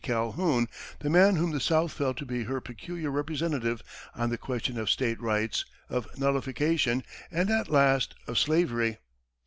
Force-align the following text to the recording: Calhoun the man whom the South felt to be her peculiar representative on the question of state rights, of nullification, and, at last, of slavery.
Calhoun 0.03 0.65
the 0.97 1.11
man 1.11 1.35
whom 1.35 1.51
the 1.51 1.59
South 1.59 1.91
felt 1.91 2.17
to 2.17 2.25
be 2.25 2.45
her 2.45 2.59
peculiar 2.59 3.11
representative 3.11 3.83
on 4.15 4.31
the 4.31 4.37
question 4.39 4.79
of 4.79 4.89
state 4.89 5.21
rights, 5.21 5.63
of 5.89 6.07
nullification, 6.17 7.03
and, 7.29 7.51
at 7.51 7.69
last, 7.69 8.15
of 8.25 8.39
slavery. 8.39 8.97